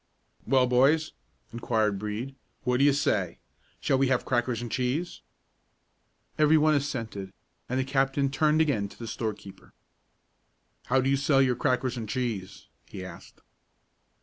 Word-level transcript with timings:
"Well, 0.47 0.65
boys," 0.65 1.11
inquired 1.53 1.99
Brede, 1.99 2.33
"what 2.63 2.77
do 2.77 2.83
you 2.83 2.91
say? 2.91 3.37
Shall 3.79 3.99
we 3.99 4.07
have 4.07 4.25
crackers 4.25 4.59
and 4.59 4.71
cheese?" 4.71 5.21
Every 6.39 6.57
one 6.57 6.73
assented, 6.73 7.31
and 7.69 7.79
the 7.79 7.83
captain 7.83 8.31
turned 8.31 8.61
again 8.61 8.89
to 8.89 8.97
the 8.97 9.05
storekeeper. 9.05 9.73
"How 10.85 11.01
do 11.01 11.09
you 11.11 11.17
sell 11.17 11.39
your 11.39 11.55
crackers 11.55 11.97
and 11.97 12.09
cheese?" 12.09 12.65
he 12.87 13.05
asked. 13.05 13.41